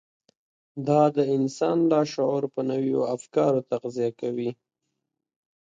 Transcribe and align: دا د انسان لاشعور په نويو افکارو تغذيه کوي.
دا 0.87 1.01
د 1.15 1.19
انسان 1.35 1.77
لاشعور 1.91 2.43
په 2.53 2.61
نويو 2.69 2.99
افکارو 3.15 3.65
تغذيه 3.71 4.11
کوي. 4.21 4.51